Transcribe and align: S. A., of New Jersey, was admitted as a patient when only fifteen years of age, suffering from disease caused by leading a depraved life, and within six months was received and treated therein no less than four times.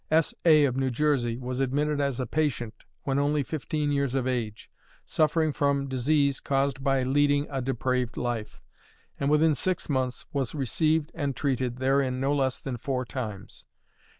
S. 0.09 0.33
A., 0.45 0.63
of 0.65 0.75
New 0.75 0.89
Jersey, 0.89 1.37
was 1.37 1.59
admitted 1.59 2.01
as 2.01 2.19
a 2.19 2.25
patient 2.25 2.73
when 3.03 3.19
only 3.19 3.43
fifteen 3.43 3.91
years 3.91 4.15
of 4.15 4.25
age, 4.25 4.71
suffering 5.05 5.53
from 5.53 5.87
disease 5.87 6.39
caused 6.39 6.83
by 6.83 7.03
leading 7.03 7.45
a 7.51 7.61
depraved 7.61 8.17
life, 8.17 8.59
and 9.19 9.29
within 9.29 9.53
six 9.53 9.89
months 9.89 10.25
was 10.33 10.55
received 10.55 11.11
and 11.13 11.35
treated 11.35 11.77
therein 11.77 12.19
no 12.19 12.33
less 12.33 12.57
than 12.57 12.77
four 12.77 13.05
times. 13.05 13.65